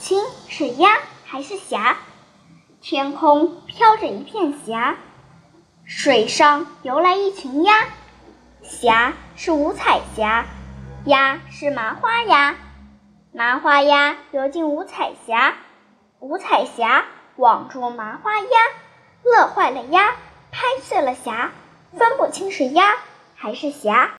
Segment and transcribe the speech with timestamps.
[0.00, 1.98] 清是鸭还是霞。
[2.80, 4.96] 天空飘着一片霞，
[5.84, 7.86] 水上游来一群鸭。
[8.62, 10.46] 霞是五彩霞，
[11.04, 12.56] 鸭是麻花鸭。
[13.32, 15.54] 麻花鸭游进五彩霞，
[16.18, 17.04] 五彩霞
[17.36, 18.48] 网住麻花鸭，
[19.22, 20.14] 乐坏了鸭，
[20.50, 21.52] 拍碎了霞，
[21.92, 22.96] 分不清是鸭
[23.34, 24.12] 还是霞。